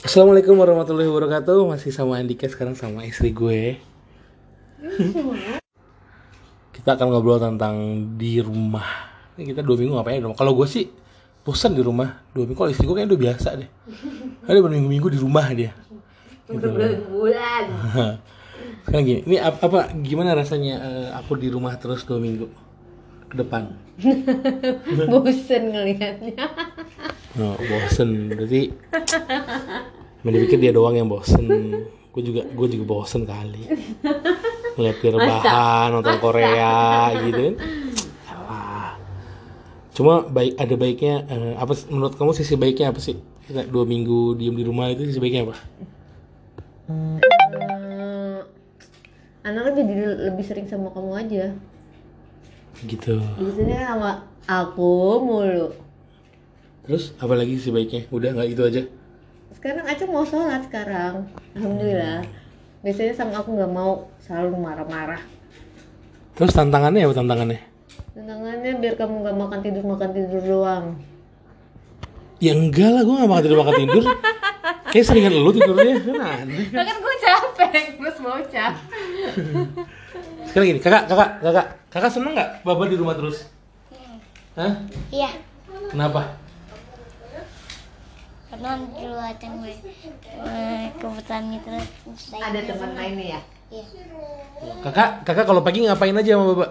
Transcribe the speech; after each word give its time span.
Assalamualaikum 0.00 0.56
warahmatullahi 0.56 1.12
wabarakatuh. 1.12 1.68
Masih 1.68 1.92
sama 1.92 2.16
Andika 2.16 2.48
sekarang 2.48 2.72
sama 2.72 3.04
istri 3.04 3.36
gue. 3.36 3.76
Kita 6.72 6.96
akan 6.96 7.12
ngobrol 7.12 7.36
tentang 7.36 8.08
di 8.16 8.40
rumah. 8.40 9.12
Ini 9.36 9.52
kita 9.52 9.60
dua 9.60 9.76
minggu 9.76 9.92
ngapain 9.92 10.16
di 10.16 10.24
rumah? 10.24 10.40
Kalau 10.40 10.56
gue 10.56 10.64
sih 10.64 10.88
bosan 11.44 11.76
di 11.76 11.84
rumah. 11.84 12.16
Dua 12.32 12.48
minggu, 12.48 12.56
kalau 12.56 12.72
istri 12.72 12.88
gue 12.88 12.96
kayaknya 12.96 13.12
udah 13.12 13.22
biasa 13.28 13.48
deh. 13.60 13.68
Ada 14.48 14.58
berminggu-minggu 14.64 15.08
di 15.12 15.18
rumah 15.20 15.46
dia. 15.52 15.76
Udah 16.48 16.70
bulan. 17.04 17.64
Sekarang 18.88 19.04
gini, 19.04 19.20
ini 19.28 19.36
apa, 19.36 19.68
apa 19.68 19.80
gimana 20.00 20.32
rasanya 20.32 20.74
eh, 20.80 21.08
aku 21.12 21.36
di 21.36 21.52
rumah 21.52 21.76
terus 21.76 22.08
dua 22.08 22.16
minggu 22.16 22.48
ke 23.28 23.36
depan? 23.36 23.76
Bosen 25.12 25.76
ngelihatnya. 25.76 26.48
Oh, 27.40 27.56
bosen, 27.56 28.28
berarti 28.36 28.68
Mana 30.20 30.36
dipikir 30.36 30.60
dia 30.60 30.76
doang 30.76 30.92
yang 30.92 31.08
bosen 31.08 31.48
Gue 32.12 32.22
juga 32.22 32.44
gue 32.44 32.66
juga 32.68 32.84
bosen 32.84 33.24
kali 33.24 33.64
Ngeliat 34.76 34.96
dia 35.00 35.10
rebahan, 35.16 35.88
nonton 35.96 36.16
Korea 36.20 37.10
gitu 37.24 37.40
kan 37.40 37.54
Alah. 38.28 38.92
Cuma 39.96 40.24
baik 40.24 40.54
ada 40.60 40.74
baiknya 40.76 41.14
eh, 41.28 41.54
apa 41.56 41.72
menurut 41.88 42.14
kamu 42.16 42.32
sisi 42.32 42.54
baiknya 42.56 42.92
apa 42.94 43.00
sih? 43.02 43.18
Kita 43.44 43.66
dua 43.66 43.82
minggu 43.82 44.38
diem 44.38 44.54
di 44.54 44.64
rumah 44.64 44.88
itu 44.88 45.04
sisi 45.08 45.18
baiknya 45.18 45.50
apa? 45.50 45.56
Eh, 46.90 48.38
anaknya 49.44 49.82
jadi 49.82 49.94
lebih 50.30 50.44
sering 50.46 50.66
sama 50.70 50.88
kamu 50.94 51.12
aja. 51.18 51.44
Gitu. 52.86 53.18
Biasanya 53.18 53.78
sama 53.92 54.12
aku 54.46 55.20
mulu. 55.20 55.68
Terus 56.90 57.14
apa 57.22 57.38
lagi 57.38 57.54
sisi 57.54 57.70
baiknya? 57.70 58.02
Udah 58.10 58.34
nggak 58.34 58.50
itu 58.50 58.62
aja? 58.66 58.82
Sekarang 59.54 59.86
Aca 59.86 60.04
mau 60.10 60.26
sholat 60.26 60.66
sekarang. 60.66 61.22
Alhamdulillah. 61.54 62.26
Biasanya 62.82 63.14
sama 63.14 63.38
aku 63.38 63.54
nggak 63.54 63.70
mau 63.70 64.10
selalu 64.18 64.58
marah-marah. 64.58 65.22
Terus 66.34 66.50
tantangannya 66.50 67.06
apa 67.06 67.14
tantangannya? 67.14 67.62
Tantangannya 68.10 68.72
biar 68.82 68.98
kamu 68.98 69.22
nggak 69.22 69.36
makan 69.38 69.60
tidur 69.62 69.84
makan 69.86 70.10
tidur 70.10 70.42
doang. 70.42 70.84
Ya 72.42 72.58
enggak 72.58 72.90
lah, 72.90 73.06
gue 73.06 73.14
gak 73.22 73.30
makan 73.30 73.44
tidur 73.46 73.58
makan 73.60 73.76
tidur 73.84 74.04
Kayak 74.90 75.04
seringan 75.06 75.34
lu 75.38 75.50
tidurnya 75.54 75.94
kan 76.02 76.18
aneh. 76.42 76.66
Kan 76.74 76.90
gue 76.90 77.14
capek, 77.22 77.84
terus 78.02 78.16
bocah. 78.18 78.72
Sekarang 80.50 80.66
gini, 80.66 80.80
kakak, 80.82 81.06
kakak, 81.06 81.30
kakak 81.38 81.66
Kakak 81.86 82.10
seneng 82.10 82.34
gak 82.34 82.66
baba 82.66 82.90
di 82.90 82.98
rumah 82.98 83.14
terus? 83.14 83.46
Hah? 84.58 84.82
Iya, 85.14 85.30
Kenapa? 85.94 86.49
Karena 88.60 88.76
dulu 88.92 89.16
gue 89.64 89.74
eh, 90.44 90.84
kebetulan 91.00 91.44
itu 91.56 91.70
saya 92.12 92.52
Ada 92.52 92.60
teman 92.68 92.92
lainnya 92.92 93.26
ya? 93.32 93.40
iya 93.72 93.84
Kakak, 94.84 95.24
kakak 95.24 95.48
kalau 95.48 95.64
pagi 95.64 95.88
ngapain 95.88 96.12
aja 96.12 96.36
sama 96.36 96.52
baba? 96.52 96.68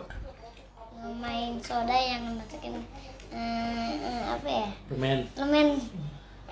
main 1.18 1.58
soda 1.66 1.98
yang 1.98 2.38
masukin 2.38 2.78
eh, 3.34 3.92
eh, 4.06 4.22
apa 4.30 4.46
ya 4.48 4.68
Permen 4.86 5.20
lemen 5.34 5.68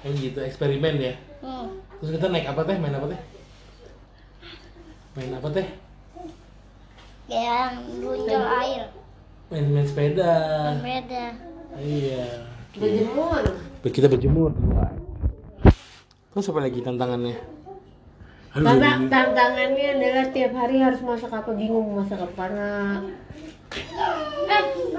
Kayak 0.02 0.13
gitu, 0.17 0.39
eksperimen 0.41 0.95
ya 0.97 1.13
hmm. 1.45 1.85
Terus 2.02 2.11
kita 2.17 2.30
naik 2.33 2.49
apa 2.49 2.61
teh? 2.65 2.77
Main 2.77 2.93
apa 2.97 3.08
teh? 3.13 3.19
Main 5.17 5.31
apa 5.38 5.47
teh? 5.53 5.67
yang 7.27 7.73
buncol 8.02 8.43
air 8.65 8.83
Main, 9.53 9.65
main 9.69 9.85
sepeda 9.85 10.33
beda 10.81 11.25
Iya 11.77 12.25
Berjemur. 12.77 13.43
Kita 13.85 14.05
berjemur 14.09 14.53
Terus 16.38 16.53
apa 16.53 16.69
lagi 16.69 16.85
tantangannya? 16.85 17.33
Aduh, 18.53 18.61
Karena 18.61 19.09
tantangannya 19.09 19.88
adalah 19.97 20.25
tiap 20.30 20.53
hari 20.53 20.77
harus 20.77 21.02
masak 21.02 21.33
apa 21.33 21.49
bingung 21.49 21.89
mau 21.89 22.05
masak 22.05 22.21
apa 22.21 22.33
karena 22.37 22.70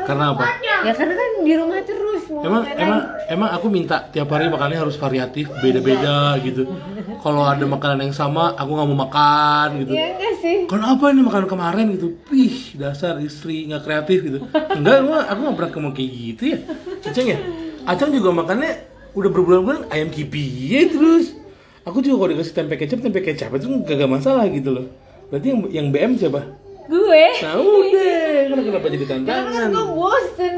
karena 0.02 0.24
apa? 0.34 0.42
ya 0.82 0.92
karena 0.98 1.14
kan 1.14 1.30
di 1.46 1.54
rumah 1.54 1.78
terus 1.86 2.26
mau 2.34 2.42
Emang 2.42 2.66
makan 2.66 2.74
emang 2.82 3.00
emang 3.30 3.50
aku 3.54 3.66
minta 3.70 4.10
tiap 4.10 4.26
hari 4.34 4.50
makannya 4.50 4.82
harus 4.82 4.98
variatif, 4.98 5.46
beda-beda 5.62 6.42
gitu. 6.42 6.74
Kalau 7.22 7.46
ada 7.46 7.62
makanan 7.70 8.10
yang 8.10 8.16
sama, 8.18 8.58
aku 8.58 8.74
nggak 8.74 8.88
mau 8.90 8.98
makan 9.06 9.68
gitu. 9.86 9.94
ya 9.94 10.18
enggak 10.18 10.34
sih 10.42 10.66
Kenapa 10.66 11.14
ini 11.14 11.22
makan 11.22 11.46
kemarin 11.46 11.86
gitu? 11.94 12.18
Wih, 12.34 12.74
dasar 12.74 13.22
istri 13.22 13.70
nggak 13.70 13.86
kreatif 13.86 14.26
gitu. 14.26 14.38
Enggak, 14.74 15.06
gua 15.06 15.22
aku 15.30 15.38
nggak 15.46 15.54
pernah 15.54 15.70
ngomong 15.70 15.94
kayak 15.94 16.10
gitu 16.18 16.42
ya. 16.50 16.58
Aceng 17.06 17.26
ya? 17.30 17.38
Aceng 17.86 18.10
juga 18.10 18.34
makannya 18.34 18.97
udah 19.18 19.28
berbulan-bulan 19.28 19.80
ayam 19.88 20.08
kipi 20.08 20.40
ya 20.66 20.86
terus. 20.86 21.34
Aku 21.82 21.98
juga 21.98 22.20
kalau 22.20 22.30
dikasih 22.32 22.54
tempe 22.54 22.74
kecap, 22.74 23.00
tempe 23.00 23.18
kecap 23.18 23.50
itu 23.50 23.66
gak 23.82 24.06
masalah 24.06 24.44
gitu 24.46 24.70
loh. 24.70 24.86
Berarti 25.28 25.46
yang 25.46 25.60
yang 25.68 25.86
BM 25.88 26.12
siapa? 26.14 26.40
gue 26.84 27.24
Nah 27.38 27.52
udah, 27.54 28.24
kenapa, 28.46 28.62
kenapa 28.64 28.86
jadi 28.88 29.04
karena 29.04 29.28
tantangan? 29.28 29.68
gue 29.68 29.86
bosen 29.90 30.54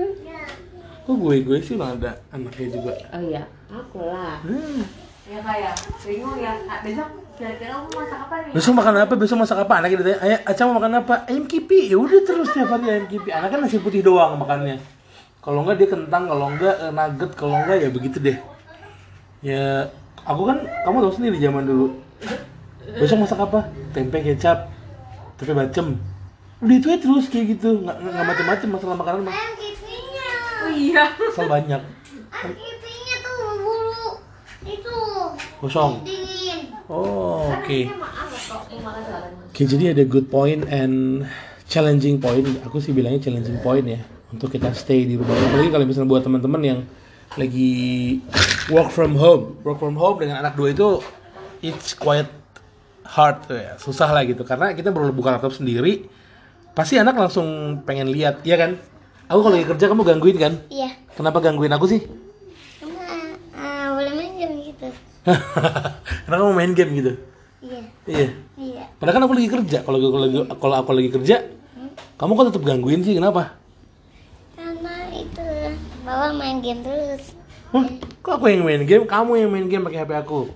Kok 1.02 1.14
gue 1.16 1.34
gue 1.42 1.58
sih 1.58 1.74
udah 1.74 1.90
ada 1.90 2.12
anaknya 2.30 2.66
juga. 2.70 2.92
oh 3.10 3.18
iya 3.20 3.42
aku 3.66 3.98
lah 4.00 4.38
Hmm. 4.40 4.86
ya 5.24 5.38
kayak 5.40 5.74
bingung 6.00 6.38
ya 6.38 6.54
Ah, 6.64 6.78
besok 6.80 7.08
kira-kira 7.34 7.72
kamu 7.72 7.88
masak 7.96 8.18
apa 8.20 8.34
nih 8.40 8.52
Besok 8.52 8.72
makan 8.76 8.94
apa? 9.00 9.14
Besok 9.16 9.36
masak 9.38 9.58
apa? 9.58 9.72
Anaknya 9.76 9.96
ditanya, 9.98 10.18
ayah, 10.22 10.38
Aca 10.44 10.62
mau 10.64 10.76
makan 10.76 10.92
apa? 10.98 11.14
Ayam 11.26 11.44
kipi. 11.46 11.88
Ya 11.88 11.98
udah 11.98 12.20
terus 12.20 12.48
tiap 12.48 12.68
hari 12.68 12.86
ayam 12.88 13.06
kipi. 13.06 13.30
Anak 13.30 13.48
kan 13.48 13.58
nasi 13.58 13.78
putih 13.78 13.98
doang 14.00 14.36
makannya. 14.36 14.78
Kalau 15.40 15.64
enggak 15.64 15.76
dia 15.78 15.88
kentang, 15.88 16.28
kalau 16.28 16.46
enggak 16.46 16.76
eh, 16.78 16.92
nugget, 16.92 17.30
kalau 17.34 17.56
enggak 17.58 17.78
ya 17.80 17.88
begitu 17.88 18.16
deh. 18.20 18.38
Ya, 19.40 19.88
aku 20.28 20.44
kan 20.44 20.68
kamu 20.84 21.00
tahu 21.00 21.12
sendiri 21.16 21.40
zaman 21.40 21.64
dulu. 21.64 21.96
Besok 23.00 23.24
masak 23.24 23.40
apa? 23.40 23.72
Tempe 23.96 24.20
kecap, 24.20 24.68
tempe 25.40 25.52
bacem. 25.56 25.96
Udah 26.60 26.76
itu 26.76 26.86
aja 26.92 27.00
terus 27.00 27.32
kayak 27.32 27.56
gitu, 27.56 27.80
nggak 27.80 27.96
nggak 28.04 28.26
macam-macam 28.28 28.68
masalah 28.68 28.96
makanan 29.00 29.20
mah. 29.24 29.32
kipinya 29.56 30.28
oh 30.60 30.72
iya 30.76 31.04
Asal 31.16 31.48
banyak, 31.48 31.80
kipinya 32.36 33.16
tuh 33.24 33.36
bulu 33.64 34.08
itu 34.68 34.96
kosong. 35.64 36.04
Oh, 36.90 37.48
oke. 37.48 37.78
makan 37.96 38.26
sekarang 38.28 39.32
Oke, 39.48 39.62
jadi 39.64 39.96
ada 39.96 40.04
good 40.04 40.28
point 40.28 40.68
and 40.68 41.24
challenging 41.64 42.20
point. 42.20 42.44
Aku 42.68 42.76
sih 42.76 42.92
bilangnya 42.92 43.24
challenging 43.24 43.56
point 43.64 43.86
ya 43.88 44.04
untuk 44.28 44.52
kita 44.52 44.76
stay 44.76 45.08
di 45.08 45.16
rumah. 45.16 45.32
Apalagi 45.32 45.70
kalau 45.72 45.86
misalnya 45.88 46.10
buat 46.12 46.22
teman-teman 46.26 46.60
yang 46.60 46.80
lagi 47.38 48.20
work 48.70 48.88
from 48.88 49.14
home, 49.14 49.58
work 49.60 49.78
from 49.78 49.94
home 49.94 50.16
dengan 50.18 50.40
anak 50.40 50.54
dua 50.54 50.70
itu 50.70 51.02
it's 51.60 51.92
quite 51.92 52.30
hard 53.04 53.42
ya, 53.46 53.74
susah 53.76 54.08
lah 54.08 54.22
gitu. 54.22 54.42
Karena 54.42 54.70
kita 54.72 54.88
baru 54.88 55.10
buka 55.10 55.36
laptop 55.36 55.52
sendiri, 55.52 56.06
pasti 56.72 56.96
anak 56.96 57.18
langsung 57.18 57.46
pengen 57.82 58.08
lihat, 58.08 58.40
ya 58.42 58.54
kan? 58.54 58.78
Aku 59.26 59.42
kalau 59.42 59.54
lagi 59.54 59.66
kerja 59.66 59.86
kamu 59.86 60.02
gangguin 60.02 60.38
kan? 60.38 60.52
iya 60.66 60.90
Kenapa 61.14 61.38
gangguin 61.38 61.70
aku 61.70 61.86
sih? 61.86 62.02
karena 62.82 63.06
eh, 63.54 63.86
boleh 63.94 64.12
main 64.16 64.32
game 64.34 64.54
gitu 64.66 64.88
Karena 66.26 66.36
kamu 66.36 66.52
main 66.52 66.72
game 66.74 66.90
gitu. 66.98 67.12
iya 67.62 67.80
Iya. 68.10 68.26
iya 68.58 68.84
Padahal 68.98 69.14
kan 69.14 69.24
aku 69.26 69.34
lagi 69.38 69.50
kerja. 69.50 69.78
Kalau 69.86 69.98
kalau 70.02 70.26
kalau 70.58 70.74
aku 70.74 70.90
lagi 70.90 71.10
kerja, 71.12 71.36
kamu 72.18 72.30
kok 72.32 72.46
tetap 72.50 72.62
gangguin 72.64 73.02
sih? 73.02 73.14
Kenapa? 73.14 73.54
karena 74.56 74.94
itu 75.14 75.46
bawa 76.02 76.34
main 76.34 76.58
game 76.58 76.82
terus 76.82 77.32
Hah? 77.70 77.86
Kok 78.20 78.32
aku 78.36 78.50
yang 78.50 78.66
main 78.66 78.82
game? 78.82 79.06
Kamu 79.06 79.38
yang 79.38 79.50
main 79.50 79.66
game 79.70 79.86
pakai 79.86 80.02
HP 80.02 80.12
aku? 80.18 80.50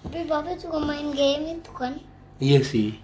tapi 0.00 0.24
bapak 0.24 0.56
juga 0.56 0.80
main 0.80 1.12
game 1.12 1.60
itu 1.60 1.70
kan 1.76 1.92
Iya 2.40 2.64
sih. 2.64 2.96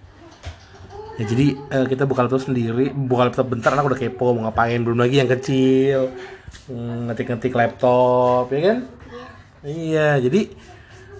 Ya, 1.21 1.29
jadi 1.29 1.53
eh, 1.53 1.85
kita 1.85 2.09
buka 2.09 2.25
laptop 2.25 2.41
sendiri, 2.41 2.89
buka 2.89 3.29
laptop 3.29 3.53
bentar, 3.53 3.73
anak 3.73 3.85
udah 3.85 3.97
kepo 4.01 4.33
mau 4.33 4.49
ngapain, 4.49 4.81
belum 4.81 5.01
lagi 5.01 5.21
yang 5.21 5.29
kecil 5.29 6.13
Hmm, 6.67 7.07
ngetik-ngetik 7.07 7.53
laptop, 7.55 8.47
ya 8.51 8.59
kan? 8.71 8.77
Iya, 9.63 10.19
jadi 10.19 10.51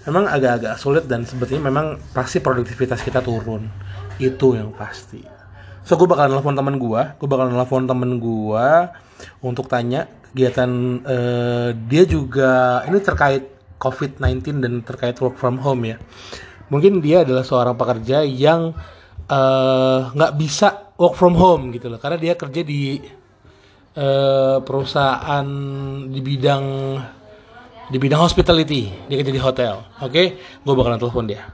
memang 0.08 0.24
agak-agak 0.28 0.80
sulit 0.80 1.04
dan 1.04 1.24
sebetulnya 1.28 1.68
memang 1.68 2.00
pasti 2.16 2.40
produktivitas 2.40 3.04
kita 3.04 3.20
turun. 3.20 3.68
Itu 4.16 4.56
yang 4.56 4.72
pasti. 4.72 5.20
So 5.84 5.96
gue 5.96 6.04
bakalan 6.04 6.36
telepon 6.36 6.56
temen 6.56 6.76
gue, 6.76 7.02
gue 7.16 7.28
bakalan 7.28 7.52
telepon 7.56 7.84
temen 7.88 8.10
gue 8.20 8.66
untuk 9.40 9.68
tanya 9.72 10.04
kegiatan 10.32 10.70
eh, 11.04 11.68
dia 11.88 12.02
juga 12.04 12.82
ini 12.84 12.98
terkait 13.00 13.44
COVID-19 13.78 14.60
dan 14.60 14.72
terkait 14.84 15.16
work 15.22 15.38
from 15.40 15.58
home 15.62 15.88
ya. 15.88 15.96
Mungkin 16.68 17.00
dia 17.00 17.24
adalah 17.24 17.46
seorang 17.46 17.74
pekerja 17.74 18.22
yang 18.26 18.76
eh, 19.28 20.00
nggak 20.12 20.32
bisa 20.36 20.92
work 21.00 21.16
from 21.16 21.34
home 21.38 21.72
gitu 21.72 21.88
loh, 21.88 22.00
karena 22.02 22.18
dia 22.20 22.34
kerja 22.36 22.60
di 22.60 23.00
eh, 23.96 24.58
perusahaan 24.60 25.46
di 26.06 26.20
bidang 26.20 26.64
di 27.88 27.96
bidang 27.96 28.20
hospitality. 28.20 29.08
Dia 29.08 29.16
kerja 29.16 29.32
di 29.32 29.40
hotel. 29.40 29.74
Oke? 30.04 30.36
Gue 30.60 30.74
bakalan 30.76 31.00
telepon 31.00 31.24
dia 31.24 31.48